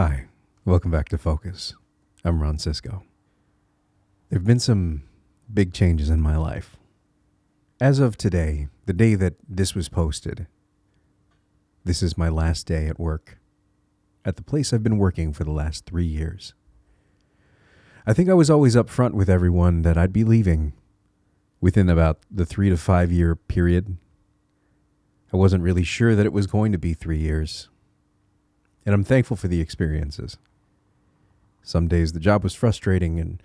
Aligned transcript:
Hi, 0.00 0.26
welcome 0.64 0.92
back 0.92 1.08
to 1.08 1.18
Focus. 1.18 1.74
I'm 2.24 2.40
Ron 2.40 2.56
Sisko. 2.56 3.02
There 4.28 4.38
have 4.38 4.46
been 4.46 4.60
some 4.60 5.02
big 5.52 5.72
changes 5.72 6.08
in 6.08 6.20
my 6.20 6.36
life. 6.36 6.76
As 7.80 7.98
of 7.98 8.16
today, 8.16 8.68
the 8.86 8.92
day 8.92 9.16
that 9.16 9.34
this 9.48 9.74
was 9.74 9.88
posted, 9.88 10.46
this 11.82 12.00
is 12.00 12.16
my 12.16 12.28
last 12.28 12.64
day 12.64 12.86
at 12.86 13.00
work 13.00 13.38
at 14.24 14.36
the 14.36 14.44
place 14.44 14.72
I've 14.72 14.84
been 14.84 14.98
working 14.98 15.32
for 15.32 15.42
the 15.42 15.50
last 15.50 15.84
three 15.84 16.06
years. 16.06 16.54
I 18.06 18.12
think 18.12 18.28
I 18.28 18.34
was 18.34 18.50
always 18.50 18.76
upfront 18.76 19.14
with 19.14 19.28
everyone 19.28 19.82
that 19.82 19.98
I'd 19.98 20.12
be 20.12 20.22
leaving 20.22 20.74
within 21.60 21.90
about 21.90 22.20
the 22.30 22.46
three 22.46 22.70
to 22.70 22.76
five 22.76 23.10
year 23.10 23.34
period. 23.34 23.96
I 25.32 25.36
wasn't 25.36 25.64
really 25.64 25.82
sure 25.82 26.14
that 26.14 26.24
it 26.24 26.32
was 26.32 26.46
going 26.46 26.70
to 26.70 26.78
be 26.78 26.94
three 26.94 27.18
years 27.18 27.68
and 28.88 28.94
I'm 28.94 29.04
thankful 29.04 29.36
for 29.36 29.48
the 29.48 29.60
experiences. 29.60 30.38
Some 31.60 31.88
days 31.88 32.14
the 32.14 32.20
job 32.20 32.42
was 32.42 32.54
frustrating, 32.54 33.20
and 33.20 33.42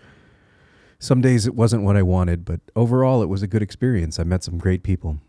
some 0.99 1.19
days 1.19 1.45
it 1.45 1.53
wasn't 1.53 1.83
what 1.83 1.97
I 1.97 2.01
wanted, 2.01 2.45
but 2.45 2.61
overall 2.77 3.21
it 3.21 3.27
was 3.27 3.43
a 3.43 3.47
good 3.47 3.61
experience. 3.61 4.21
I 4.21 4.23
met 4.23 4.45
some 4.45 4.57
great 4.57 4.83
people. 4.83 5.19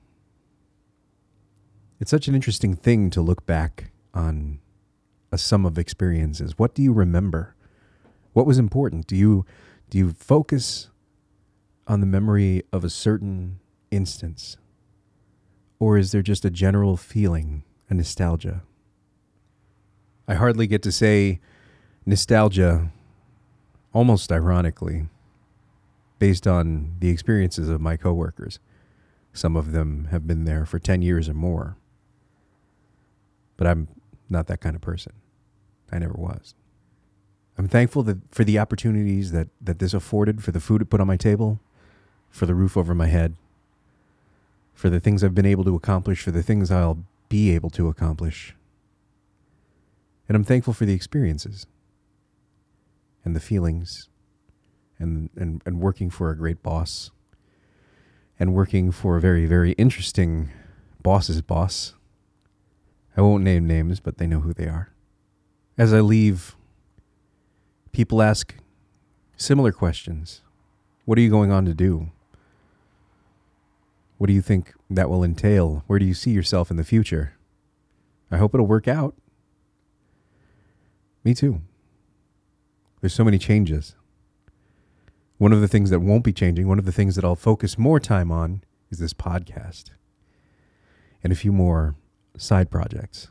It's 1.98 2.12
such 2.12 2.28
an 2.28 2.34
interesting 2.36 2.76
thing 2.76 3.10
to 3.10 3.20
look 3.20 3.44
back 3.44 3.90
on 4.14 4.60
a 5.32 5.36
sum 5.36 5.66
of 5.66 5.80
experiences. 5.80 6.56
What 6.60 6.76
do 6.76 6.82
you 6.82 6.92
remember? 6.92 7.56
What 8.34 8.46
was 8.46 8.56
important? 8.56 9.08
Do 9.08 9.16
you 9.16 9.44
do 9.90 9.98
you 9.98 10.12
focus 10.12 10.90
on 11.88 11.98
the 11.98 12.06
memory 12.06 12.62
of 12.72 12.84
a 12.84 12.88
certain 12.88 13.58
instance? 13.90 14.58
Or 15.80 15.98
is 15.98 16.12
there 16.12 16.22
just 16.22 16.44
a 16.44 16.50
general 16.50 16.96
feeling, 16.96 17.64
a 17.90 17.94
nostalgia? 17.94 18.62
I 20.26 20.34
hardly 20.34 20.66
get 20.66 20.82
to 20.82 20.92
say 20.92 21.40
nostalgia, 22.06 22.90
almost 23.92 24.32
ironically, 24.32 25.08
based 26.18 26.46
on 26.46 26.96
the 27.00 27.10
experiences 27.10 27.68
of 27.68 27.80
my 27.80 27.96
coworkers. 27.96 28.58
Some 29.32 29.56
of 29.56 29.72
them 29.72 30.08
have 30.10 30.26
been 30.26 30.44
there 30.44 30.64
for 30.64 30.78
10 30.78 31.02
years 31.02 31.28
or 31.28 31.34
more. 31.34 31.76
But 33.56 33.66
I'm 33.66 33.88
not 34.30 34.46
that 34.46 34.60
kind 34.60 34.74
of 34.74 34.82
person. 34.82 35.12
I 35.92 35.98
never 35.98 36.14
was. 36.14 36.54
I'm 37.58 37.68
thankful 37.68 38.02
that 38.04 38.18
for 38.30 38.44
the 38.44 38.58
opportunities 38.58 39.32
that, 39.32 39.48
that 39.60 39.78
this 39.78 39.94
afforded, 39.94 40.42
for 40.42 40.50
the 40.50 40.60
food 40.60 40.82
it 40.82 40.90
put 40.90 41.00
on 41.00 41.06
my 41.06 41.16
table, 41.16 41.60
for 42.30 42.46
the 42.46 42.54
roof 42.54 42.76
over 42.76 42.94
my 42.94 43.06
head, 43.06 43.36
for 44.72 44.90
the 44.90 44.98
things 44.98 45.22
I've 45.22 45.34
been 45.34 45.46
able 45.46 45.64
to 45.64 45.76
accomplish, 45.76 46.22
for 46.22 46.32
the 46.32 46.42
things 46.42 46.70
I'll 46.70 47.04
be 47.28 47.54
able 47.54 47.70
to 47.70 47.88
accomplish 47.88 48.56
and 50.28 50.36
I'm 50.36 50.44
thankful 50.44 50.72
for 50.72 50.86
the 50.86 50.94
experiences 50.94 51.66
and 53.24 53.34
the 53.34 53.40
feelings 53.40 54.08
and, 54.98 55.30
and, 55.36 55.62
and 55.66 55.80
working 55.80 56.10
for 56.10 56.30
a 56.30 56.36
great 56.36 56.62
boss 56.62 57.10
and 58.38 58.54
working 58.54 58.90
for 58.90 59.16
a 59.16 59.20
very, 59.20 59.46
very 59.46 59.72
interesting 59.72 60.50
boss's 61.02 61.42
boss. 61.42 61.94
I 63.16 63.20
won't 63.20 63.44
name 63.44 63.66
names, 63.66 64.00
but 64.00 64.18
they 64.18 64.26
know 64.26 64.40
who 64.40 64.52
they 64.52 64.66
are. 64.66 64.92
As 65.78 65.92
I 65.92 66.00
leave, 66.00 66.56
people 67.92 68.22
ask 68.22 68.54
similar 69.36 69.72
questions 69.72 70.42
What 71.04 71.18
are 71.18 71.20
you 71.20 71.30
going 71.30 71.52
on 71.52 71.64
to 71.66 71.74
do? 71.74 72.10
What 74.18 74.28
do 74.28 74.32
you 74.32 74.42
think 74.42 74.72
that 74.88 75.10
will 75.10 75.24
entail? 75.24 75.84
Where 75.86 75.98
do 75.98 76.04
you 76.04 76.14
see 76.14 76.30
yourself 76.30 76.70
in 76.70 76.76
the 76.76 76.84
future? 76.84 77.34
I 78.30 78.38
hope 78.38 78.54
it'll 78.54 78.66
work 78.66 78.88
out. 78.88 79.14
Me 81.24 81.34
too. 81.34 81.62
There's 83.00 83.14
so 83.14 83.24
many 83.24 83.38
changes. 83.38 83.96
One 85.38 85.52
of 85.52 85.60
the 85.60 85.68
things 85.68 85.90
that 85.90 86.00
won't 86.00 86.22
be 86.22 86.32
changing, 86.32 86.68
one 86.68 86.78
of 86.78 86.84
the 86.84 86.92
things 86.92 87.16
that 87.16 87.24
I'll 87.24 87.34
focus 87.34 87.78
more 87.78 87.98
time 87.98 88.30
on 88.30 88.62
is 88.90 88.98
this 88.98 89.14
podcast 89.14 89.90
and 91.22 91.32
a 91.32 91.36
few 91.36 91.50
more 91.50 91.96
side 92.36 92.70
projects. 92.70 93.28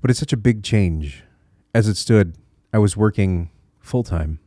But 0.00 0.10
it's 0.10 0.20
such 0.20 0.32
a 0.32 0.36
big 0.36 0.62
change. 0.62 1.24
As 1.74 1.88
it 1.88 1.96
stood, 1.96 2.36
I 2.72 2.78
was 2.78 2.96
working 2.96 3.50
full 3.80 4.02
time 4.02 4.38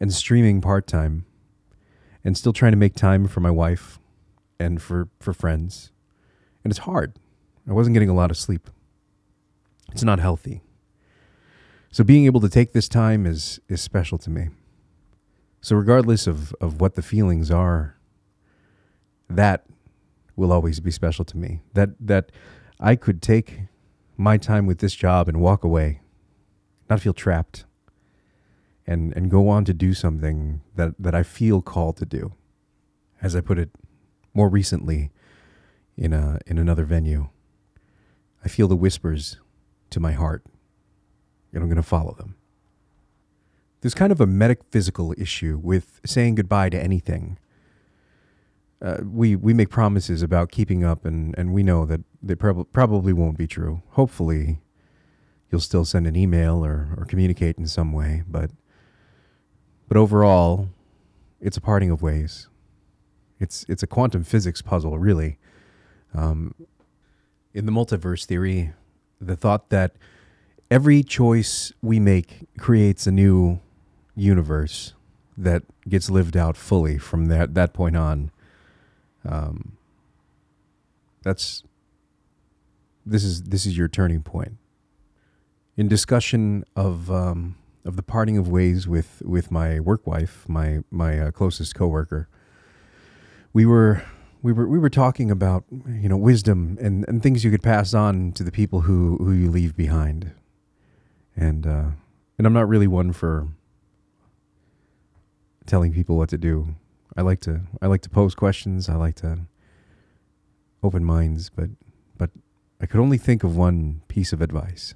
and 0.00 0.12
streaming 0.12 0.60
part 0.60 0.86
time 0.86 1.26
and 2.24 2.36
still 2.36 2.52
trying 2.52 2.72
to 2.72 2.78
make 2.78 2.94
time 2.94 3.28
for 3.28 3.40
my 3.40 3.50
wife 3.50 3.98
and 4.58 4.80
for, 4.80 5.08
for 5.20 5.32
friends. 5.32 5.92
And 6.64 6.70
it's 6.70 6.80
hard. 6.80 7.14
I 7.68 7.72
wasn't 7.72 7.94
getting 7.94 8.08
a 8.08 8.14
lot 8.14 8.30
of 8.30 8.36
sleep. 8.36 8.70
It's 9.92 10.02
not 10.02 10.18
healthy. 10.18 10.62
So 11.96 12.04
being 12.04 12.26
able 12.26 12.42
to 12.42 12.50
take 12.50 12.74
this 12.74 12.90
time 12.90 13.24
is 13.24 13.58
is 13.68 13.80
special 13.80 14.18
to 14.18 14.28
me. 14.28 14.50
So 15.62 15.74
regardless 15.76 16.26
of, 16.26 16.52
of 16.60 16.78
what 16.78 16.94
the 16.94 17.00
feelings 17.00 17.50
are, 17.50 17.96
that 19.30 19.64
will 20.36 20.52
always 20.52 20.78
be 20.78 20.90
special 20.90 21.24
to 21.24 21.38
me. 21.38 21.62
That 21.72 21.92
that 21.98 22.32
I 22.78 22.96
could 22.96 23.22
take 23.22 23.60
my 24.18 24.36
time 24.36 24.66
with 24.66 24.80
this 24.80 24.94
job 24.94 25.26
and 25.26 25.40
walk 25.40 25.64
away, 25.64 26.02
not 26.90 27.00
feel 27.00 27.14
trapped, 27.14 27.64
and 28.86 29.16
and 29.16 29.30
go 29.30 29.48
on 29.48 29.64
to 29.64 29.72
do 29.72 29.94
something 29.94 30.60
that, 30.74 30.92
that 30.98 31.14
I 31.14 31.22
feel 31.22 31.62
called 31.62 31.96
to 31.96 32.04
do. 32.04 32.34
As 33.22 33.34
I 33.34 33.40
put 33.40 33.58
it 33.58 33.70
more 34.34 34.50
recently 34.50 35.12
in 35.96 36.12
a 36.12 36.40
in 36.46 36.58
another 36.58 36.84
venue, 36.84 37.30
I 38.44 38.48
feel 38.48 38.68
the 38.68 38.76
whispers 38.76 39.40
to 39.88 39.98
my 39.98 40.12
heart 40.12 40.44
and 41.52 41.62
I'm 41.62 41.68
going 41.68 41.76
to 41.76 41.82
follow 41.82 42.14
them. 42.14 42.34
There's 43.80 43.94
kind 43.94 44.12
of 44.12 44.20
a 44.20 44.26
metaphysical 44.26 45.14
issue 45.16 45.60
with 45.62 46.00
saying 46.04 46.36
goodbye 46.36 46.70
to 46.70 46.82
anything. 46.82 47.38
Uh, 48.82 48.98
we 49.04 49.36
we 49.36 49.54
make 49.54 49.70
promises 49.70 50.22
about 50.22 50.50
keeping 50.50 50.84
up, 50.84 51.04
and, 51.04 51.34
and 51.38 51.54
we 51.54 51.62
know 51.62 51.86
that 51.86 52.00
they 52.22 52.34
prob- 52.34 52.66
probably 52.72 53.12
won't 53.12 53.38
be 53.38 53.46
true. 53.46 53.82
Hopefully, 53.90 54.60
you'll 55.50 55.60
still 55.60 55.84
send 55.84 56.06
an 56.06 56.16
email 56.16 56.64
or, 56.64 56.88
or 56.96 57.06
communicate 57.06 57.56
in 57.56 57.66
some 57.66 57.92
way, 57.92 58.22
but 58.28 58.50
but 59.88 59.96
overall, 59.96 60.68
it's 61.40 61.56
a 61.56 61.60
parting 61.60 61.90
of 61.90 62.02
ways. 62.02 62.48
It's 63.38 63.64
it's 63.68 63.82
a 63.82 63.86
quantum 63.86 64.24
physics 64.24 64.62
puzzle, 64.62 64.98
really. 64.98 65.38
Um, 66.14 66.54
in 67.54 67.66
the 67.66 67.72
multiverse 67.72 68.24
theory, 68.24 68.72
the 69.20 69.36
thought 69.36 69.70
that 69.70 69.96
every 70.70 71.02
choice 71.02 71.72
we 71.82 72.00
make 72.00 72.48
creates 72.58 73.06
a 73.06 73.12
new 73.12 73.60
universe 74.14 74.94
that 75.36 75.62
gets 75.88 76.10
lived 76.10 76.36
out 76.36 76.56
fully 76.56 76.98
from 76.98 77.26
that 77.26 77.54
that 77.54 77.72
point 77.72 77.96
on. 77.96 78.30
Um, 79.24 79.76
that's 81.22 81.62
this 83.04 83.24
is 83.24 83.44
this 83.44 83.66
is 83.66 83.76
your 83.76 83.88
turning 83.88 84.22
point. 84.22 84.56
In 85.76 85.88
discussion 85.88 86.64
of 86.74 87.10
um, 87.10 87.56
of 87.84 87.96
the 87.96 88.02
parting 88.02 88.38
of 88.38 88.48
ways 88.48 88.88
with 88.88 89.22
with 89.24 89.50
my 89.50 89.78
work 89.80 90.06
wife, 90.06 90.44
my 90.48 90.80
my 90.90 91.18
uh, 91.18 91.30
closest 91.30 91.74
coworker, 91.74 92.28
we 93.52 93.66
were 93.66 94.02
we 94.42 94.52
were 94.52 94.66
we 94.66 94.78
were 94.78 94.90
talking 94.90 95.30
about 95.30 95.64
you 95.70 96.08
know 96.08 96.16
wisdom 96.16 96.78
and, 96.80 97.04
and 97.08 97.22
things 97.22 97.44
you 97.44 97.50
could 97.50 97.62
pass 97.62 97.92
on 97.92 98.32
to 98.32 98.42
the 98.42 98.52
people 98.52 98.82
who 98.82 99.18
who 99.18 99.32
you 99.32 99.50
leave 99.50 99.76
behind 99.76 100.32
and 101.36 101.66
uh, 101.66 101.90
and 102.38 102.46
I'm 102.46 102.52
not 102.52 102.68
really 102.68 102.86
one 102.86 103.12
for 103.12 103.48
telling 105.66 105.92
people 105.92 106.16
what 106.16 106.28
to 106.30 106.38
do. 106.38 106.74
I 107.16 107.22
like 107.22 107.40
to 107.40 107.62
I 107.82 107.86
like 107.86 108.02
to 108.02 108.10
pose 108.10 108.34
questions. 108.34 108.88
I 108.88 108.94
like 108.94 109.16
to 109.16 109.40
open 110.82 111.04
minds, 111.04 111.50
but 111.50 111.70
but 112.16 112.30
I 112.80 112.86
could 112.86 113.00
only 113.00 113.18
think 113.18 113.44
of 113.44 113.56
one 113.56 114.02
piece 114.08 114.32
of 114.32 114.40
advice. 114.40 114.94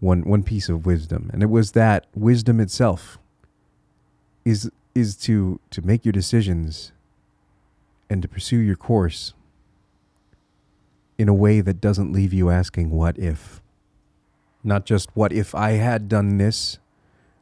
One 0.00 0.22
one 0.22 0.42
piece 0.42 0.68
of 0.68 0.84
wisdom, 0.84 1.30
and 1.32 1.42
it 1.42 1.50
was 1.50 1.72
that 1.72 2.06
wisdom 2.14 2.58
itself 2.60 3.18
is 4.44 4.70
is 4.94 5.16
to 5.16 5.60
to 5.70 5.82
make 5.82 6.04
your 6.04 6.12
decisions 6.12 6.92
and 8.10 8.20
to 8.20 8.28
pursue 8.28 8.58
your 8.58 8.76
course 8.76 9.32
in 11.16 11.28
a 11.28 11.34
way 11.34 11.60
that 11.60 11.80
doesn't 11.80 12.12
leave 12.12 12.32
you 12.32 12.50
asking 12.50 12.90
what 12.90 13.18
if 13.18 13.61
not 14.64 14.86
just 14.86 15.08
what 15.14 15.32
if 15.32 15.54
I 15.54 15.72
had 15.72 16.08
done 16.08 16.38
this 16.38 16.78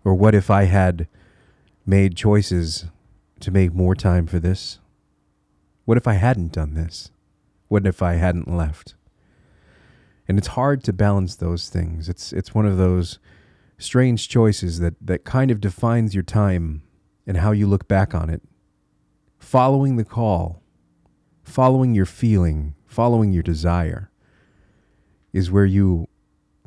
or 0.05 0.15
what 0.15 0.35
if 0.35 0.51
I 0.51 0.65
had 0.65 1.07
made 1.85 2.17
choices 2.17 2.87
to 3.41 3.51
make 3.51 3.75
more 3.75 3.95
time 3.95 4.27
for 4.27 4.39
this? 4.39 4.79
What 5.85 5.97
if 5.97 6.07
I 6.07 6.15
hadn't 6.15 6.53
done 6.53 6.75
this? 6.75 7.11
What 7.69 7.87
if 7.87 8.03
I 8.03 8.15
hadn't 8.15 8.55
left? 8.55 8.95
And 10.29 10.39
it's 10.39 10.49
hard 10.49 10.85
to 10.85 10.93
balance 10.93 11.37
those 11.37 11.69
things. 11.69 12.09
It's 12.09 12.33
it's 12.33 12.55
one 12.55 12.67
of 12.67 12.77
those 12.77 13.19
strange 13.81 14.29
choices 14.29 14.79
that, 14.79 14.95
that 15.01 15.25
kind 15.25 15.51
of 15.51 15.61
defines 15.61 16.15
your 16.15 16.23
time 16.23 16.83
and 17.27 17.39
how 17.39 17.51
you 17.51 17.67
look 17.67 17.89
back 17.89 18.15
on 18.15 18.31
it. 18.31 18.43
Following 19.39 19.97
the 19.97 20.05
call, 20.05 20.63
following 21.43 21.95
your 21.95 22.07
feeling, 22.07 22.75
following 22.87 23.33
your 23.33 23.43
desire 23.43 24.11
is 25.33 25.51
where 25.51 25.65
you 25.65 26.09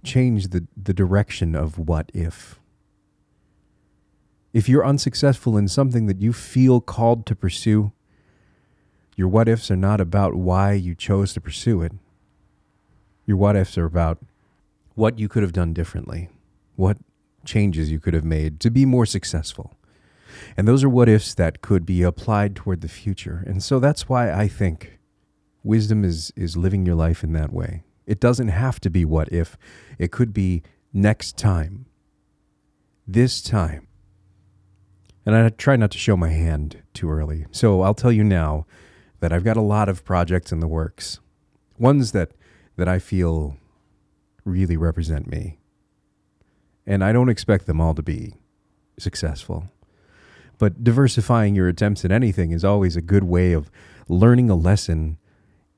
change 0.03 0.50
the, 0.50 0.67
the 0.75 0.94
direction 0.94 1.55
of 1.55 1.77
what 1.77 2.11
if. 2.13 2.59
If 4.53 4.69
you're 4.69 4.85
unsuccessful 4.85 5.57
in 5.57 5.67
something 5.67 6.05
that 6.05 6.21
you 6.21 6.31
feel 6.31 6.79
called 6.79 7.25
to 7.25 7.35
pursue, 7.35 7.91
your 9.15 9.27
what 9.27 9.47
ifs 9.47 9.71
are 9.71 9.75
not 9.75 10.00
about 10.00 10.35
why 10.35 10.73
you 10.73 10.95
chose 10.95 11.33
to 11.33 11.41
pursue 11.41 11.81
it. 11.81 11.91
Your 13.25 13.38
what 13.38 13.55
ifs 13.55 13.77
are 13.77 13.85
about 13.85 14.19
what 14.95 15.17
you 15.17 15.27
could 15.27 15.44
have 15.44 15.53
done 15.53 15.73
differently, 15.73 16.29
what 16.75 16.97
changes 17.45 17.91
you 17.91 17.99
could 17.99 18.13
have 18.13 18.23
made 18.23 18.59
to 18.59 18.69
be 18.69 18.85
more 18.85 19.06
successful. 19.06 19.75
And 20.57 20.67
those 20.67 20.83
are 20.83 20.89
what 20.89 21.09
ifs 21.09 21.33
that 21.35 21.61
could 21.61 21.85
be 21.85 22.03
applied 22.03 22.56
toward 22.56 22.81
the 22.81 22.88
future. 22.88 23.44
And 23.45 23.61
so 23.63 23.79
that's 23.79 24.09
why 24.09 24.31
I 24.31 24.47
think 24.47 24.99
wisdom 25.63 26.03
is, 26.03 26.31
is 26.35 26.57
living 26.57 26.85
your 26.85 26.95
life 26.95 27.23
in 27.23 27.33
that 27.33 27.53
way. 27.53 27.83
It 28.05 28.19
doesn't 28.19 28.50
have 28.50 28.79
to 28.81 28.89
be 28.89 29.05
what 29.05 29.31
if, 29.31 29.57
it 29.97 30.11
could 30.11 30.33
be 30.33 30.63
next 30.91 31.38
time, 31.38 31.85
this 33.07 33.41
time. 33.41 33.88
And 35.25 35.35
I 35.35 35.50
try 35.50 35.75
not 35.75 35.91
to 35.91 35.97
show 35.97 36.17
my 36.17 36.29
hand 36.29 36.83
too 36.94 37.09
early. 37.09 37.45
So 37.51 37.81
I'll 37.81 37.94
tell 37.94 38.11
you 38.11 38.23
now 38.23 38.65
that 39.21 39.31
I've 39.31 39.45
got 39.45 39.57
a 39.57 39.61
lot 39.61 39.88
of 39.88 40.03
projects 40.03 40.51
in 40.51 40.59
the 40.59 40.67
works, 40.67 41.19
ones 41.77 42.11
that, 42.11 42.31
that 42.75 42.89
I 42.89 43.00
feel 43.00 43.57
really 44.44 44.75
represent 44.75 45.27
me. 45.27 45.59
And 46.85 47.03
I 47.03 47.13
don't 47.13 47.29
expect 47.29 47.65
them 47.65 47.79
all 47.79 47.95
to 47.95 48.03
be 48.03 48.33
successful. 48.99 49.69
But 50.57 50.83
diversifying 50.83 51.56
your 51.56 51.69
attempts 51.69 52.03
at 52.03 52.11
anything 52.11 52.51
is 52.51 52.65
always 52.65 52.95
a 52.95 53.01
good 53.01 53.23
way 53.23 53.53
of 53.53 53.71
learning 54.09 54.49
a 54.49 54.56
lesson 54.56 55.17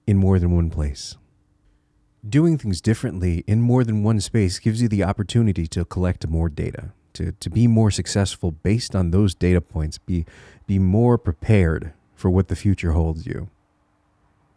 in 0.08 0.18
more 0.18 0.40
than 0.40 0.56
one 0.56 0.70
place. 0.72 1.16
Doing 2.28 2.58
things 2.58 2.82
differently 2.82 3.44
in 3.46 3.62
more 3.62 3.84
than 3.84 4.02
one 4.02 4.20
space 4.20 4.58
gives 4.58 4.82
you 4.82 4.88
the 4.88 5.04
opportunity 5.04 5.68
to 5.68 5.86
collect 5.86 6.28
more 6.28 6.50
data, 6.50 6.92
to, 7.14 7.34
to 7.34 7.50
be 7.52 7.68
more 7.68 7.92
successful 7.92 8.50
based 8.52 8.96
on 8.96 9.12
those 9.12 9.36
data 9.36 9.62
points, 9.62 10.00
be, 10.00 10.26
be 10.66 10.80
more 10.80 11.20
prepared 11.20 11.94
for 12.16 12.32
what 12.32 12.48
the 12.48 12.56
future 12.56 12.94
holds 12.94 13.28
you, 13.28 13.50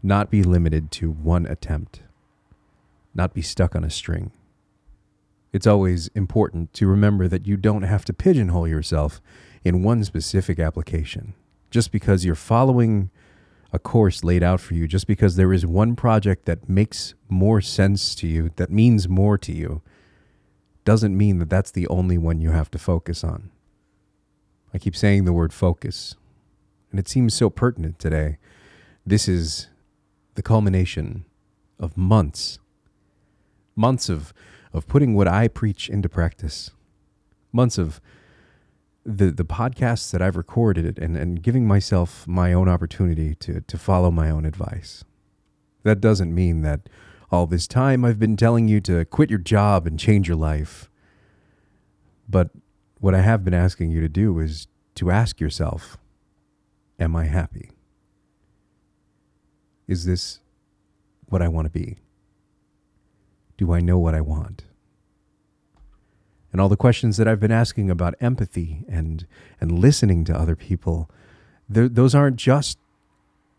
not 0.02 0.30
be 0.30 0.42
limited 0.42 0.90
to 0.92 1.10
one 1.10 1.44
attempt, 1.44 2.00
not 3.14 3.34
be 3.34 3.42
stuck 3.42 3.76
on 3.76 3.84
a 3.84 3.90
string. 3.90 4.30
It's 5.52 5.66
always 5.66 6.08
important 6.14 6.72
to 6.74 6.86
remember 6.86 7.28
that 7.28 7.46
you 7.46 7.58
don't 7.58 7.82
have 7.82 8.04
to 8.06 8.14
pigeonhole 8.14 8.68
yourself 8.68 9.20
in 9.62 9.82
one 9.82 10.04
specific 10.04 10.58
application. 10.58 11.34
Just 11.70 11.92
because 11.92 12.24
you're 12.24 12.34
following 12.34 13.10
a 13.72 13.78
course 13.78 14.24
laid 14.24 14.42
out 14.42 14.60
for 14.60 14.74
you, 14.74 14.88
just 14.88 15.06
because 15.06 15.36
there 15.36 15.52
is 15.52 15.66
one 15.66 15.94
project 15.94 16.46
that 16.46 16.68
makes 16.68 17.14
more 17.28 17.60
sense 17.60 18.14
to 18.14 18.26
you, 18.26 18.50
that 18.56 18.70
means 18.70 19.08
more 19.08 19.36
to 19.38 19.52
you, 19.52 19.82
doesn't 20.84 21.16
mean 21.16 21.38
that 21.38 21.50
that's 21.50 21.70
the 21.70 21.86
only 21.88 22.16
one 22.16 22.40
you 22.40 22.50
have 22.50 22.70
to 22.70 22.78
focus 22.78 23.22
on. 23.22 23.50
I 24.72 24.78
keep 24.78 24.96
saying 24.96 25.24
the 25.24 25.32
word 25.32 25.52
focus, 25.52 26.14
and 26.90 26.98
it 26.98 27.08
seems 27.08 27.34
so 27.34 27.50
pertinent 27.50 27.98
today. 27.98 28.38
This 29.04 29.28
is 29.28 29.68
the 30.34 30.42
culmination 30.42 31.24
of 31.78 31.96
months, 31.96 32.58
months 33.76 34.08
of, 34.08 34.32
of 34.72 34.88
putting 34.88 35.14
what 35.14 35.28
I 35.28 35.48
preach 35.48 35.90
into 35.90 36.08
practice, 36.08 36.70
months 37.52 37.76
of 37.76 38.00
the 39.08 39.30
the 39.30 39.44
podcasts 39.44 40.10
that 40.10 40.20
I've 40.20 40.36
recorded 40.36 40.98
and, 40.98 41.16
and 41.16 41.42
giving 41.42 41.66
myself 41.66 42.28
my 42.28 42.52
own 42.52 42.68
opportunity 42.68 43.34
to 43.36 43.62
to 43.62 43.78
follow 43.78 44.10
my 44.10 44.28
own 44.28 44.44
advice. 44.44 45.02
That 45.82 46.00
doesn't 46.00 46.34
mean 46.34 46.60
that 46.62 46.88
all 47.30 47.46
this 47.46 47.66
time 47.66 48.04
I've 48.04 48.18
been 48.18 48.36
telling 48.36 48.68
you 48.68 48.80
to 48.82 49.06
quit 49.06 49.30
your 49.30 49.38
job 49.38 49.86
and 49.86 49.98
change 49.98 50.28
your 50.28 50.36
life. 50.36 50.90
But 52.28 52.50
what 53.00 53.14
I 53.14 53.22
have 53.22 53.44
been 53.44 53.54
asking 53.54 53.90
you 53.90 54.02
to 54.02 54.08
do 54.08 54.38
is 54.38 54.66
to 54.96 55.10
ask 55.10 55.40
yourself, 55.40 55.96
am 56.98 57.16
I 57.16 57.24
happy? 57.24 57.70
Is 59.86 60.04
this 60.04 60.40
what 61.26 61.40
I 61.40 61.48
want 61.48 61.64
to 61.64 61.70
be? 61.70 61.96
Do 63.56 63.72
I 63.72 63.80
know 63.80 63.98
what 63.98 64.14
I 64.14 64.20
want? 64.20 64.64
And 66.58 66.62
all 66.64 66.68
the 66.68 66.76
questions 66.76 67.18
that 67.18 67.28
I've 67.28 67.38
been 67.38 67.52
asking 67.52 67.88
about 67.88 68.16
empathy 68.20 68.82
and 68.88 69.28
and 69.60 69.78
listening 69.78 70.24
to 70.24 70.36
other 70.36 70.56
people, 70.56 71.08
those 71.68 72.16
aren't 72.16 72.34
just 72.34 72.80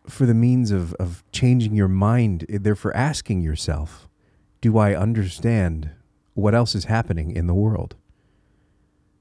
for 0.06 0.26
the 0.26 0.34
means 0.34 0.70
of, 0.70 0.94
of 0.96 1.24
changing 1.32 1.76
your 1.76 1.88
mind. 1.88 2.46
Eh, 2.50 2.58
they're 2.60 2.76
for 2.76 2.94
asking 2.94 3.40
yourself, 3.40 4.10
do 4.60 4.78
I 4.78 4.96
understand 4.96 5.92
what 6.34 6.54
else 6.54 6.76
is 6.76 6.86
happening 6.86 7.32
in 7.32 7.48
the 7.48 7.54
world? 7.54 7.96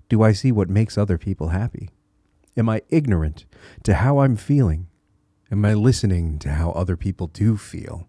Do 0.09 0.25
I 0.25 0.33
see 0.33 0.51
what 0.51 0.69
makes 0.69 0.99
other 0.99 1.17
people 1.17 1.51
happy? 1.51 1.91
Am 2.57 2.69
I 2.69 2.83
ignorant 2.89 3.47
to 3.85 3.95
how 3.95 4.19
I'm 4.19 4.35
feeling? 4.35 4.89
Am 5.53 5.65
I 5.65 5.75
listening 5.75 6.41
to 6.41 6.49
how 6.49 6.73
other 6.73 6.97
people 6.97 7.29
do 7.29 7.57
feel? 7.57 8.09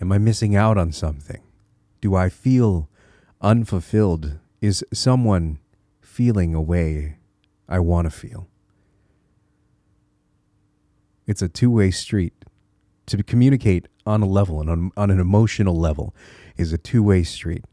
Am 0.00 0.10
I 0.10 0.18
missing 0.18 0.56
out 0.56 0.76
on 0.76 0.90
something? 0.90 1.44
Do 2.00 2.16
I 2.16 2.28
feel 2.28 2.90
unfulfilled 3.40 4.40
is 4.60 4.84
someone 4.92 5.58
feeling 6.00 6.54
a 6.54 6.62
way 6.62 7.16
I 7.68 7.78
want 7.78 8.06
to 8.06 8.10
feel. 8.10 8.48
It's 11.26 11.42
a 11.42 11.48
two 11.48 11.70
way 11.70 11.90
street. 11.90 12.32
To 13.06 13.22
communicate 13.22 13.86
on 14.04 14.22
a 14.22 14.26
level 14.26 14.60
and 14.60 14.68
on, 14.68 14.90
on 14.96 15.10
an 15.10 15.20
emotional 15.20 15.76
level 15.78 16.14
is 16.56 16.72
a 16.72 16.78
two 16.78 17.02
way 17.02 17.22
street. 17.22 17.64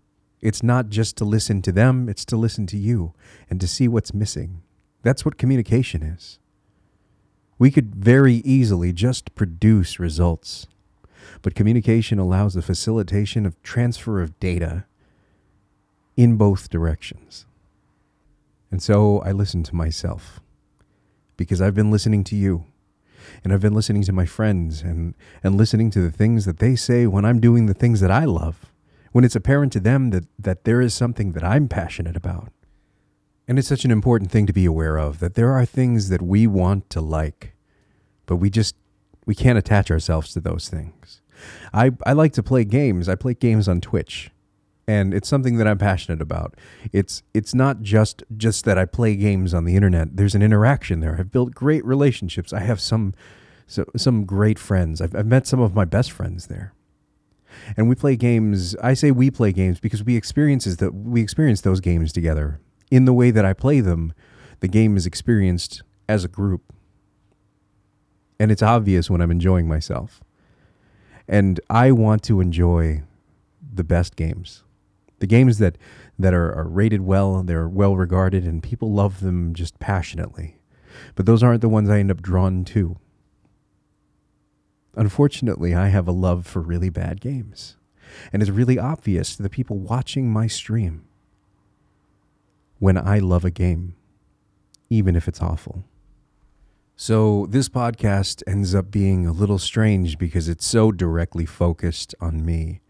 It's 0.42 0.62
not 0.62 0.90
just 0.90 1.16
to 1.18 1.26
listen 1.26 1.62
to 1.62 1.72
them, 1.72 2.10
it's 2.10 2.26
to 2.26 2.36
listen 2.36 2.68
to 2.68 2.78
you 2.78 3.14
and 3.50 3.62
to 3.62 3.68
see 3.68 3.88
what's 3.88 4.14
missing. 4.14 4.62
That's 5.02 5.24
what 5.24 5.38
communication 5.38 6.04
is. 6.04 6.40
We 7.58 7.72
could 7.72 7.96
very 7.96 8.36
easily 8.36 8.92
just 8.92 9.36
produce 9.36 10.00
results, 10.00 10.68
but 11.42 11.56
communication 11.56 12.20
allows 12.20 12.56
the 12.56 12.62
facilitation 12.62 13.46
of 13.46 13.62
transfer 13.64 14.22
of 14.22 14.38
data 14.40 14.86
in 16.16 16.36
both 16.38 16.70
directions. 16.70 17.46
And 18.72 18.82
so 18.82 19.20
I 19.20 19.32
listen 19.32 19.64
to 19.64 19.76
myself 19.76 20.40
because 21.38 21.62
I've 21.62 21.76
been 21.76 21.92
listening 21.92 22.24
to 22.26 22.36
you 22.36 22.66
and 23.44 23.54
I've 23.54 23.62
been 23.62 23.74
listening 23.74 24.04
to 24.04 24.14
my 24.14 24.26
friends 24.26 24.82
and, 24.82 25.14
and 25.44 25.56
listening 25.56 25.90
to 25.92 26.02
the 26.02 26.12
things 26.12 26.46
that 26.46 26.60
they 26.60 26.76
say 26.76 27.08
when 27.08 27.26
I'm 27.26 27.40
doing 27.40 27.66
the 27.66 27.74
things 27.74 28.00
that 28.02 28.12
I 28.12 28.26
love, 28.26 28.72
when 29.12 29.24
it's 29.24 29.36
apparent 29.36 29.72
to 29.74 29.80
them 29.80 30.10
that, 30.10 30.26
that 30.40 30.64
there 30.64 30.82
is 30.82 30.94
something 30.94 31.34
that 31.34 31.44
I'm 31.44 31.68
passionate 31.68 32.16
about. 32.16 32.52
And 33.48 33.60
it's 33.60 33.68
such 33.68 33.86
an 33.86 33.92
important 33.92 34.32
thing 34.32 34.46
to 34.48 34.54
be 34.54 34.66
aware 34.66 34.98
of 34.98 35.20
that 35.20 35.36
there 35.36 35.52
are 35.52 35.66
things 35.66 36.10
that 36.10 36.22
we 36.22 36.48
want 36.48 36.90
to 36.92 37.02
like, 37.02 37.54
but 38.26 38.38
we 38.38 38.50
just 38.50 38.76
we 39.26 39.36
can't 39.36 39.58
attach 39.58 39.90
ourselves 39.92 40.34
to 40.34 40.40
those 40.40 40.68
things. 40.68 41.22
I, 41.74 41.92
I 42.06 42.14
like 42.14 42.34
to 42.34 42.44
play 42.44 42.66
games. 42.66 43.08
I 43.08 43.16
play 43.16 43.34
games 43.34 43.68
on 43.68 43.82
Twitch 43.82 44.32
and 44.88 45.14
it's 45.14 45.28
something 45.28 45.58
that 45.58 45.68
I'm 45.68 45.78
passionate 45.78 46.22
about. 46.22 46.56
It's 46.92 47.24
it's 47.34 47.54
not 47.54 47.82
just 47.82 48.24
just 48.36 48.66
that 48.66 48.78
I 48.78 48.86
play 48.86 49.16
games 49.16 49.54
on 49.54 49.66
the 49.66 49.76
internet. 49.76 50.18
There's 50.18 50.36
an 50.36 50.42
interaction 50.42 51.00
there. 51.00 51.16
I've 51.18 51.32
built 51.32 51.54
great 51.54 51.86
relationships. 51.86 52.52
I 52.52 52.60
have 52.60 52.82
some 52.82 53.14
so, 53.66 53.86
some 53.96 54.26
great 54.26 54.60
friends. 54.60 55.02
I've, 55.02 55.16
I've 55.16 55.26
met 55.26 55.48
some 55.48 55.60
of 55.60 55.74
my 55.74 55.86
best 55.86 56.12
friends 56.12 56.48
there, 56.48 56.74
and 57.78 57.88
we 57.88 57.96
play 57.96 58.16
games. 58.16 58.76
I 58.78 58.94
say 58.94 59.12
we 59.12 59.32
play 59.32 59.54
games 59.54 59.80
because 59.80 60.04
we 60.04 60.18
experiences 60.18 60.78
that 60.78 60.94
we 60.94 61.22
experience 61.22 61.62
those 61.62 61.80
games 61.80 62.12
together. 62.12 62.60
In 62.92 63.06
the 63.06 63.14
way 63.14 63.32
that 63.32 63.46
I 63.46 63.54
play 63.54 63.80
them, 63.80 64.14
the 64.60 64.68
game 64.68 64.98
is 64.98 65.06
experienced 65.06 65.82
as 66.10 66.24
a 66.24 66.28
group, 66.28 66.74
and 68.40 68.52
it's 68.52 68.62
obvious 68.62 69.10
when 69.10 69.22
I'm 69.22 69.32
enjoying 69.32 69.68
myself. 69.68 70.22
And 71.26 71.62
I 71.70 71.94
want 71.94 72.22
to 72.24 72.42
enjoy 72.42 73.04
the 73.74 73.86
best 73.86 74.18
games 74.18 74.63
the 75.24 75.28
games 75.28 75.58
that 75.58 75.78
that 76.20 76.34
are, 76.34 76.54
are 76.54 76.68
rated 76.68 77.00
well, 77.00 77.42
they're 77.44 77.70
well 77.70 77.96
regarded, 77.96 78.44
and 78.44 78.62
people 78.62 78.92
love 78.92 79.22
them 79.22 79.54
just 79.54 79.80
passionately. 79.80 80.58
But 81.16 81.26
those 81.26 81.42
aren't 81.42 81.62
the 81.62 81.70
ones 81.70 81.90
I 81.90 82.00
end 82.00 82.12
up 82.12 82.22
drawn 82.22 82.66
to. 82.66 82.98
Unfortunately, 84.96 85.74
I 85.74 85.88
have 85.88 86.10
a 86.10 86.12
love 86.12 86.46
for 86.46 86.62
really 86.62 86.90
bad 86.90 87.22
games, 87.22 87.78
and 88.34 88.42
it's 88.42 88.52
really 88.52 88.78
obvious 88.78 89.38
to 89.38 89.44
the 89.44 89.50
people 89.50 89.78
watching 89.78 90.30
my 90.30 90.48
stream 90.48 91.06
when 92.80 92.98
I 92.98 93.20
love 93.20 93.46
a 93.46 93.50
game, 93.50 93.96
even 94.90 95.16
if 95.16 95.30
it's 95.30 95.42
awful. 95.42 95.86
So, 96.98 97.48
this 97.50 97.70
podcast 97.70 98.44
ends 98.46 98.76
up 98.76 98.92
being 98.92 99.26
a 99.26 99.32
little 99.32 99.58
strange 99.58 100.18
because 100.18 100.50
it's 100.50 100.66
so 100.66 100.92
directly 100.92 101.46
focused 101.46 102.14
on 102.20 102.46
me. 102.46 102.82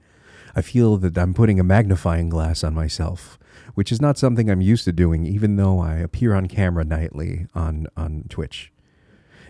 I 0.55 0.62
feel 0.62 0.98
that 0.98 1.17
I'm 1.17 1.33
putting 1.33 1.60
a 1.60 1.63
magnifying 1.63 2.29
glass 2.29 2.63
on 2.63 2.74
myself, 2.74 3.39
which 3.74 3.91
is 3.91 4.01
not 4.01 4.17
something 4.17 4.50
I'm 4.50 4.62
used 4.62 4.86
to 4.86 4.91
doing, 4.91 5.25
even 5.25 5.55
though 5.55 5.79
I 5.79 5.95
appear 5.95 6.33
on 6.36 6.48
camera 6.48 6.83
nightly 6.83 7.48
on, 7.55 7.88
on 7.98 8.25
Twitch. 8.29 8.72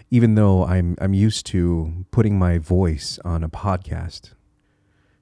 Even 0.09 0.35
though 0.35 0.65
I'm, 0.65 0.95
I'm 1.01 1.13
used 1.13 1.45
to 1.47 2.05
putting 2.11 2.37
my 2.37 2.57
voice 2.57 3.19
on 3.25 3.43
a 3.43 3.49
podcast. 3.49 4.31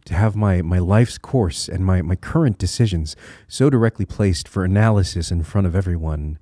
to 0.05 0.13
have 0.13 0.35
my, 0.35 0.61
my 0.61 0.79
life's 0.79 1.17
course 1.17 1.69
and 1.69 1.85
my, 1.85 2.01
my 2.01 2.15
current 2.15 2.57
decisions 2.57 3.15
so 3.47 3.69
directly 3.69 4.05
placed 4.05 4.47
for 4.47 4.63
analysis 4.63 5.31
in 5.31 5.43
front 5.43 5.67
of 5.67 5.75
everyone 5.75 6.37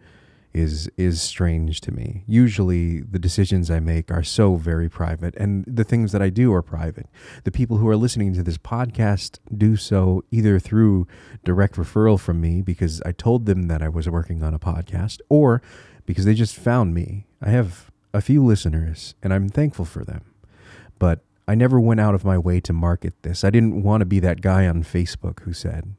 is 0.53 0.89
is 0.97 1.21
strange 1.21 1.81
to 1.81 1.91
me. 1.91 2.23
Usually 2.27 3.01
the 3.01 3.19
decisions 3.19 3.69
I 3.69 3.79
make 3.79 4.11
are 4.11 4.23
so 4.23 4.55
very 4.55 4.89
private 4.89 5.35
and 5.35 5.63
the 5.67 5.83
things 5.83 6.11
that 6.11 6.21
I 6.21 6.29
do 6.29 6.53
are 6.53 6.61
private. 6.61 7.07
The 7.43 7.51
people 7.51 7.77
who 7.77 7.87
are 7.87 7.95
listening 7.95 8.33
to 8.33 8.43
this 8.43 8.57
podcast 8.57 9.39
do 9.55 9.75
so 9.75 10.23
either 10.31 10.59
through 10.59 11.07
direct 11.43 11.75
referral 11.75 12.19
from 12.19 12.41
me 12.41 12.61
because 12.61 13.01
I 13.05 13.11
told 13.11 13.45
them 13.45 13.67
that 13.67 13.81
I 13.81 13.89
was 13.89 14.09
working 14.09 14.43
on 14.43 14.53
a 14.53 14.59
podcast 14.59 15.19
or 15.29 15.61
because 16.05 16.25
they 16.25 16.33
just 16.33 16.55
found 16.55 16.93
me. 16.93 17.27
I 17.41 17.49
have 17.49 17.91
a 18.13 18.21
few 18.21 18.43
listeners 18.43 19.15
and 19.21 19.33
I'm 19.33 19.49
thankful 19.49 19.85
for 19.85 20.03
them. 20.03 20.25
But 20.97 21.23
I 21.47 21.55
never 21.55 21.79
went 21.79 21.99
out 21.99 22.15
of 22.15 22.25
my 22.25 22.37
way 22.37 22.59
to 22.61 22.73
market 22.73 23.13
this. 23.23 23.43
I 23.43 23.49
didn't 23.49 23.81
want 23.83 24.01
to 24.01 24.05
be 24.05 24.19
that 24.19 24.41
guy 24.41 24.67
on 24.67 24.83
Facebook 24.83 25.41
who 25.41 25.53
said, 25.53 25.95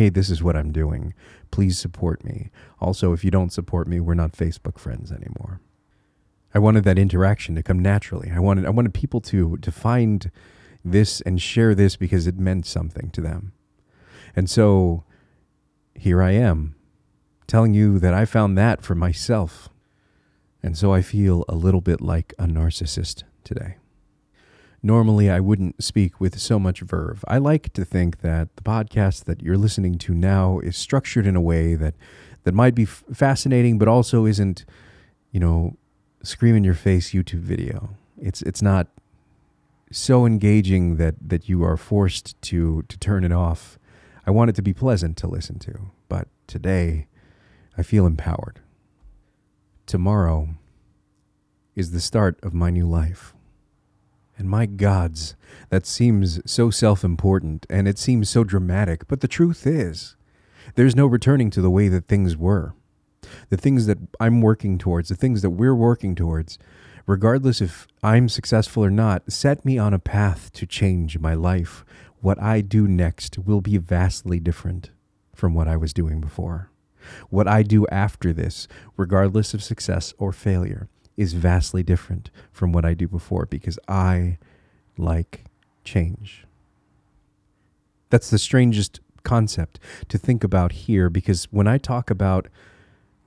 hey, 0.00 0.08
this 0.08 0.30
is 0.30 0.42
what 0.42 0.56
I'm 0.56 0.72
doing. 0.72 1.12
Please 1.50 1.78
support 1.78 2.24
me. 2.24 2.50
Also, 2.80 3.12
if 3.12 3.22
you 3.22 3.30
don't 3.30 3.52
support 3.52 3.86
me, 3.86 4.00
we're 4.00 4.14
not 4.14 4.32
Facebook 4.32 4.78
friends 4.78 5.12
anymore. 5.12 5.60
I 6.54 6.58
wanted 6.58 6.84
that 6.84 6.98
interaction 6.98 7.54
to 7.56 7.62
come 7.62 7.80
naturally. 7.80 8.30
I 8.30 8.38
wanted 8.38 8.64
I 8.64 8.70
wanted 8.70 8.94
people 8.94 9.20
to 9.20 9.58
to 9.58 9.70
find 9.70 10.30
this 10.82 11.20
and 11.20 11.38
share 11.38 11.74
this 11.74 11.96
because 11.96 12.26
it 12.26 12.38
meant 12.38 12.64
something 12.64 13.10
to 13.10 13.20
them. 13.20 13.52
And 14.34 14.48
so 14.48 15.04
here 15.94 16.22
I 16.22 16.30
am 16.30 16.76
telling 17.46 17.74
you 17.74 17.98
that 17.98 18.14
I 18.14 18.24
found 18.24 18.56
that 18.56 18.82
for 18.82 18.94
myself. 18.94 19.68
And 20.62 20.78
so 20.78 20.94
I 20.94 21.02
feel 21.02 21.44
a 21.46 21.54
little 21.54 21.82
bit 21.82 22.00
like 22.00 22.32
a 22.38 22.46
narcissist 22.46 23.24
today. 23.44 23.76
Normally, 24.82 25.28
I 25.28 25.40
wouldn't 25.40 25.82
speak 25.82 26.20
with 26.20 26.38
so 26.38 26.58
much 26.58 26.80
verve. 26.80 27.22
I 27.28 27.36
like 27.36 27.72
to 27.74 27.84
think 27.84 28.20
that 28.20 28.56
the 28.56 28.62
podcast 28.62 29.24
that 29.24 29.42
you're 29.42 29.58
listening 29.58 29.98
to 29.98 30.14
now 30.14 30.58
is 30.60 30.76
structured 30.76 31.26
in 31.26 31.36
a 31.36 31.40
way 31.40 31.74
that, 31.74 31.94
that 32.44 32.54
might 32.54 32.74
be 32.74 32.84
f- 32.84 33.04
fascinating, 33.12 33.78
but 33.78 33.88
also 33.88 34.24
isn't, 34.24 34.64
you 35.32 35.40
know, 35.40 35.76
scream 36.22 36.56
in 36.56 36.64
your 36.64 36.74
face 36.74 37.10
YouTube 37.10 37.40
video. 37.40 37.90
It's, 38.18 38.40
it's 38.42 38.62
not 38.62 38.86
so 39.92 40.24
engaging 40.24 40.96
that, 40.96 41.14
that 41.20 41.48
you 41.48 41.62
are 41.62 41.76
forced 41.76 42.40
to, 42.42 42.82
to 42.88 42.98
turn 42.98 43.24
it 43.24 43.32
off. 43.32 43.78
I 44.26 44.30
want 44.30 44.48
it 44.48 44.56
to 44.56 44.62
be 44.62 44.72
pleasant 44.72 45.16
to 45.18 45.26
listen 45.26 45.58
to, 45.60 45.90
but 46.08 46.28
today 46.46 47.06
I 47.76 47.82
feel 47.82 48.06
empowered. 48.06 48.60
Tomorrow 49.86 50.50
is 51.74 51.90
the 51.90 52.00
start 52.00 52.38
of 52.42 52.54
my 52.54 52.70
new 52.70 52.86
life. 52.86 53.34
And 54.40 54.48
my 54.48 54.64
gods, 54.64 55.36
that 55.68 55.84
seems 55.84 56.40
so 56.50 56.70
self 56.70 57.04
important 57.04 57.66
and 57.68 57.86
it 57.86 57.98
seems 57.98 58.30
so 58.30 58.42
dramatic, 58.42 59.06
but 59.06 59.20
the 59.20 59.28
truth 59.28 59.66
is, 59.66 60.16
there's 60.76 60.96
no 60.96 61.06
returning 61.06 61.50
to 61.50 61.60
the 61.60 61.70
way 61.70 61.88
that 61.88 62.08
things 62.08 62.38
were. 62.38 62.74
The 63.50 63.58
things 63.58 63.84
that 63.84 63.98
I'm 64.18 64.40
working 64.40 64.78
towards, 64.78 65.10
the 65.10 65.14
things 65.14 65.42
that 65.42 65.50
we're 65.50 65.74
working 65.74 66.14
towards, 66.14 66.58
regardless 67.06 67.60
if 67.60 67.86
I'm 68.02 68.30
successful 68.30 68.82
or 68.82 68.90
not, 68.90 69.30
set 69.30 69.62
me 69.62 69.76
on 69.76 69.92
a 69.92 69.98
path 69.98 70.50
to 70.54 70.64
change 70.64 71.18
my 71.18 71.34
life. 71.34 71.84
What 72.22 72.40
I 72.40 72.62
do 72.62 72.88
next 72.88 73.38
will 73.38 73.60
be 73.60 73.76
vastly 73.76 74.40
different 74.40 74.90
from 75.34 75.52
what 75.52 75.68
I 75.68 75.76
was 75.76 75.92
doing 75.92 76.18
before. 76.18 76.70
What 77.28 77.46
I 77.46 77.62
do 77.62 77.86
after 77.88 78.32
this, 78.32 78.68
regardless 78.96 79.52
of 79.52 79.62
success 79.62 80.14
or 80.16 80.32
failure, 80.32 80.88
is 81.20 81.34
vastly 81.34 81.82
different 81.82 82.30
from 82.50 82.72
what 82.72 82.86
I 82.86 82.94
do 82.94 83.06
before 83.06 83.44
because 83.44 83.78
I 83.86 84.38
like 84.96 85.44
change. 85.84 86.46
That's 88.08 88.30
the 88.30 88.38
strangest 88.38 89.00
concept 89.22 89.78
to 90.08 90.16
think 90.16 90.42
about 90.42 90.72
here 90.72 91.10
because 91.10 91.44
when 91.50 91.68
I 91.68 91.76
talk 91.76 92.08
about 92.08 92.48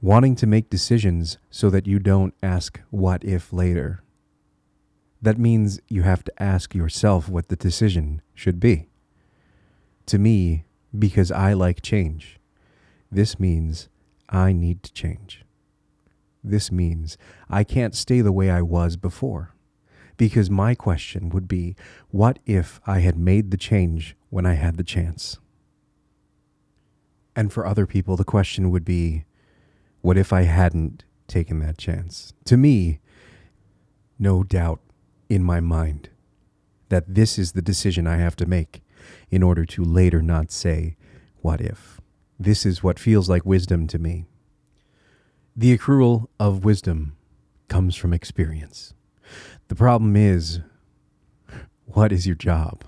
wanting 0.01 0.35
to 0.37 0.47
make 0.47 0.71
decisions 0.71 1.37
so 1.51 1.69
that 1.69 1.85
you 1.85 1.99
don't 1.99 2.33
ask 2.41 2.81
what 2.89 3.23
if 3.23 3.53
later, 3.53 4.01
that 5.21 5.37
means 5.37 5.79
you 5.87 6.01
have 6.01 6.23
to 6.23 6.41
ask 6.41 6.73
yourself 6.73 7.29
what 7.29 7.49
the 7.49 7.55
decision 7.55 8.23
should 8.33 8.59
be. 8.59 8.89
To 10.07 10.17
me, 10.17 10.65
because 10.97 11.31
I 11.31 11.53
like 11.53 11.83
change, 11.83 12.39
this 13.11 13.39
means 13.39 13.87
I 14.29 14.51
need 14.51 14.81
to 14.81 14.91
change. 14.93 15.45
This 16.43 16.71
means 16.71 17.17
I 17.49 17.63
can't 17.63 17.95
stay 17.95 18.21
the 18.21 18.31
way 18.31 18.49
I 18.49 18.61
was 18.61 18.97
before. 18.97 19.55
Because 20.17 20.49
my 20.49 20.75
question 20.75 21.29
would 21.29 21.47
be 21.47 21.75
what 22.09 22.39
if 22.45 22.79
I 22.85 22.99
had 22.99 23.17
made 23.17 23.49
the 23.49 23.57
change 23.57 24.15
when 24.29 24.45
I 24.45 24.53
had 24.53 24.77
the 24.77 24.83
chance? 24.83 25.39
And 27.35 27.51
for 27.51 27.65
other 27.65 27.87
people, 27.87 28.15
the 28.15 28.23
question 28.23 28.69
would 28.69 28.85
be 28.85 29.25
what 30.01 30.17
if 30.17 30.31
I 30.31 30.43
hadn't 30.43 31.03
taken 31.27 31.59
that 31.59 31.77
chance? 31.77 32.33
To 32.45 32.57
me, 32.57 32.99
no 34.19 34.43
doubt 34.43 34.81
in 35.29 35.43
my 35.43 35.59
mind 35.59 36.09
that 36.89 37.15
this 37.15 37.39
is 37.39 37.53
the 37.53 37.61
decision 37.61 38.05
I 38.05 38.17
have 38.17 38.35
to 38.35 38.45
make 38.45 38.83
in 39.31 39.41
order 39.41 39.65
to 39.65 39.83
later 39.83 40.21
not 40.21 40.51
say, 40.51 40.95
what 41.41 41.59
if? 41.59 41.99
This 42.39 42.65
is 42.65 42.83
what 42.83 42.99
feels 42.99 43.29
like 43.29 43.45
wisdom 43.45 43.87
to 43.87 43.97
me. 43.97 44.25
The 45.55 45.77
accrual 45.77 46.27
of 46.39 46.65
wisdom 46.65 47.15
comes 47.67 47.95
from 47.95 48.13
experience. 48.13 48.93
The 49.67 49.75
problem 49.75 50.15
is, 50.15 50.61
what 51.85 52.11
is 52.11 52.25
your 52.25 52.35
job? 52.35 52.83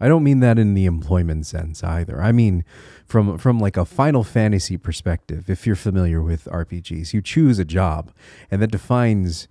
I 0.00 0.06
don't 0.06 0.22
mean 0.22 0.40
that 0.40 0.58
in 0.58 0.74
the 0.74 0.86
employment 0.86 1.46
sense 1.46 1.82
either. 1.82 2.22
I 2.22 2.30
mean 2.30 2.64
from 3.04 3.36
from 3.36 3.58
like 3.58 3.76
a 3.76 3.84
Final 3.84 4.22
Fantasy 4.22 4.76
perspective. 4.76 5.50
If 5.50 5.66
you're 5.66 5.76
familiar 5.76 6.22
with 6.22 6.44
RPGs, 6.44 7.12
you 7.12 7.20
choose 7.20 7.58
a 7.58 7.64
job 7.64 8.12
and 8.50 8.62
that 8.62 8.70
defines 8.70 9.48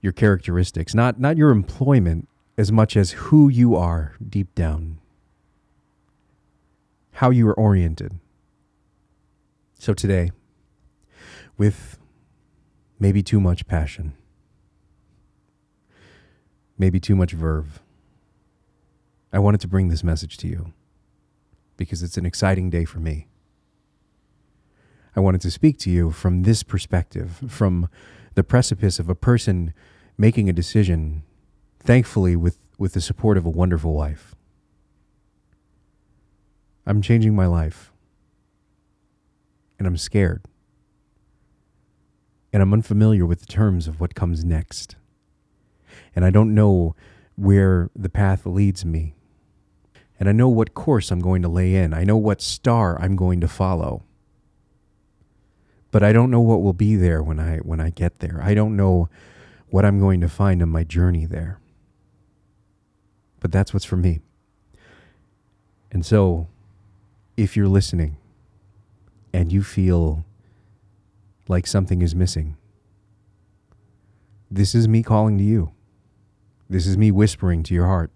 your 0.00 0.12
characteristics, 0.12 0.94
not 0.94 1.18
not 1.18 1.36
your 1.36 1.50
employment 1.50 2.28
as 2.56 2.70
much 2.70 2.96
as 2.96 3.12
who 3.12 3.48
you 3.48 3.74
are 3.74 4.14
deep 4.28 4.54
down. 4.54 4.98
How 7.12 7.30
you 7.30 7.48
are 7.48 7.58
oriented. 7.58 8.20
So 9.80 9.94
today, 9.94 10.30
with 11.58 11.98
maybe 12.98 13.22
too 13.22 13.40
much 13.40 13.66
passion, 13.66 14.14
maybe 16.78 16.98
too 17.00 17.16
much 17.16 17.32
verve. 17.32 17.80
I 19.32 19.40
wanted 19.40 19.60
to 19.60 19.68
bring 19.68 19.88
this 19.88 20.04
message 20.04 20.38
to 20.38 20.48
you 20.48 20.72
because 21.76 22.02
it's 22.02 22.16
an 22.16 22.24
exciting 22.24 22.70
day 22.70 22.84
for 22.84 23.00
me. 23.00 23.26
I 25.14 25.20
wanted 25.20 25.40
to 25.42 25.50
speak 25.50 25.78
to 25.80 25.90
you 25.90 26.12
from 26.12 26.44
this 26.44 26.62
perspective, 26.62 27.42
from 27.48 27.88
the 28.34 28.44
precipice 28.44 28.98
of 28.98 29.08
a 29.08 29.14
person 29.16 29.74
making 30.16 30.48
a 30.48 30.52
decision, 30.52 31.24
thankfully, 31.80 32.36
with, 32.36 32.58
with 32.78 32.92
the 32.92 33.00
support 33.00 33.36
of 33.36 33.44
a 33.44 33.50
wonderful 33.50 33.94
wife. 33.94 34.36
I'm 36.86 37.02
changing 37.02 37.34
my 37.34 37.46
life, 37.46 37.92
and 39.78 39.86
I'm 39.86 39.96
scared 39.96 40.44
and 42.52 42.62
I'm 42.62 42.72
unfamiliar 42.72 43.26
with 43.26 43.40
the 43.40 43.46
terms 43.46 43.86
of 43.86 44.00
what 44.00 44.14
comes 44.14 44.44
next. 44.44 44.96
And 46.14 46.24
I 46.24 46.30
don't 46.30 46.54
know 46.54 46.94
where 47.36 47.90
the 47.94 48.08
path 48.08 48.46
leads 48.46 48.84
me. 48.84 49.14
And 50.18 50.28
I 50.28 50.32
know 50.32 50.48
what 50.48 50.74
course 50.74 51.10
I'm 51.10 51.20
going 51.20 51.42
to 51.42 51.48
lay 51.48 51.74
in. 51.74 51.94
I 51.94 52.04
know 52.04 52.16
what 52.16 52.42
star 52.42 53.00
I'm 53.00 53.14
going 53.14 53.40
to 53.40 53.48
follow. 53.48 54.02
But 55.90 56.02
I 56.02 56.12
don't 56.12 56.30
know 56.30 56.40
what 56.40 56.62
will 56.62 56.72
be 56.72 56.96
there 56.96 57.22
when 57.22 57.38
I 57.38 57.58
when 57.58 57.80
I 57.80 57.90
get 57.90 58.18
there. 58.18 58.40
I 58.42 58.54
don't 58.54 58.76
know 58.76 59.08
what 59.70 59.84
I'm 59.84 60.00
going 60.00 60.20
to 60.20 60.28
find 60.28 60.60
on 60.60 60.68
my 60.68 60.84
journey 60.84 61.24
there. 61.24 61.60
But 63.40 63.52
that's 63.52 63.72
what's 63.72 63.84
for 63.86 63.96
me. 63.96 64.20
And 65.90 66.04
so 66.04 66.48
if 67.36 67.56
you're 67.56 67.68
listening 67.68 68.16
and 69.32 69.52
you 69.52 69.62
feel 69.62 70.24
like 71.48 71.66
something 71.66 72.02
is 72.02 72.14
missing. 72.14 72.56
This 74.50 74.74
is 74.74 74.86
me 74.86 75.02
calling 75.02 75.38
to 75.38 75.44
you. 75.44 75.72
This 76.70 76.86
is 76.86 76.96
me 76.96 77.10
whispering 77.10 77.62
to 77.64 77.74
your 77.74 77.86
heart. 77.86 78.12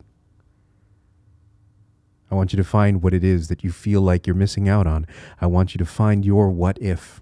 I 2.31 2.35
want 2.35 2.53
you 2.53 2.57
to 2.57 2.65
find 2.65 3.03
what 3.03 3.13
it 3.13 3.25
is 3.25 3.49
that 3.49 3.63
you 3.63 3.71
feel 3.71 4.01
like 4.01 4.27
you're 4.27 4.37
missing 4.37 4.69
out 4.69 4.87
on. 4.87 5.07
I 5.41 5.47
want 5.47 5.75
you 5.75 5.79
to 5.79 5.85
find 5.85 6.25
your 6.25 6.51
what 6.51 6.79
if. 6.81 7.21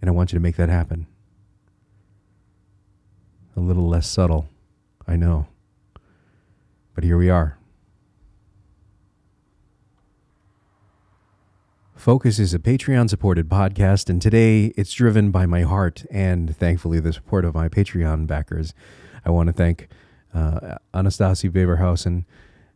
And 0.00 0.10
I 0.10 0.12
want 0.12 0.32
you 0.32 0.36
to 0.38 0.42
make 0.42 0.56
that 0.56 0.68
happen. 0.68 1.06
A 3.56 3.60
little 3.60 3.88
less 3.88 4.06
subtle, 4.06 4.48
I 5.06 5.16
know. 5.16 5.46
But 6.94 7.04
here 7.04 7.16
we 7.16 7.30
are. 7.30 7.56
Focus 11.94 12.38
is 12.40 12.52
a 12.52 12.58
Patreon 12.58 13.08
supported 13.08 13.48
podcast, 13.48 14.10
and 14.10 14.20
today 14.20 14.72
it's 14.76 14.92
driven 14.92 15.30
by 15.30 15.46
my 15.46 15.62
heart 15.62 16.04
and 16.10 16.54
thankfully 16.54 16.98
the 16.98 17.12
support 17.12 17.44
of 17.44 17.54
my 17.54 17.68
Patreon 17.68 18.26
backers. 18.26 18.74
I 19.24 19.30
want 19.30 19.46
to 19.46 19.52
thank 19.52 19.88
uh, 20.34 20.76
Anastasi 20.92 21.48
Weberhausen, 21.50 22.24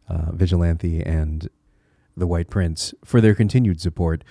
uh, 0.08 0.32
Vigilante, 0.32 1.02
and 1.02 1.48
the 2.16 2.28
White 2.28 2.48
Prince 2.48 2.94
for 3.04 3.20
their 3.20 3.34
continued 3.34 3.80
support. 3.80 4.22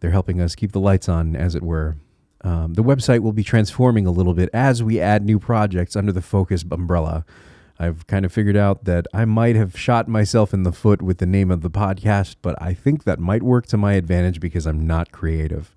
They're 0.00 0.10
helping 0.10 0.40
us 0.40 0.54
keep 0.54 0.72
the 0.72 0.80
lights 0.80 1.08
on, 1.08 1.34
as 1.34 1.54
it 1.54 1.62
were. 1.62 1.96
Um, 2.42 2.74
the 2.74 2.84
website 2.84 3.20
will 3.20 3.32
be 3.32 3.42
transforming 3.42 4.06
a 4.06 4.10
little 4.10 4.34
bit 4.34 4.50
as 4.52 4.82
we 4.82 5.00
add 5.00 5.24
new 5.24 5.38
projects 5.38 5.96
under 5.96 6.12
the 6.12 6.22
Focus 6.22 6.62
umbrella. 6.70 7.24
I've 7.80 8.06
kind 8.06 8.24
of 8.26 8.32
figured 8.32 8.58
out 8.58 8.84
that 8.84 9.06
I 9.14 9.24
might 9.24 9.56
have 9.56 9.78
shot 9.78 10.06
myself 10.06 10.52
in 10.52 10.64
the 10.64 10.72
foot 10.72 11.00
with 11.00 11.16
the 11.16 11.24
name 11.24 11.50
of 11.50 11.62
the 11.62 11.70
podcast, 11.70 12.36
but 12.42 12.60
I 12.60 12.74
think 12.74 13.04
that 13.04 13.18
might 13.18 13.42
work 13.42 13.64
to 13.68 13.78
my 13.78 13.94
advantage 13.94 14.38
because 14.38 14.66
I'm 14.66 14.86
not 14.86 15.12
creative. 15.12 15.74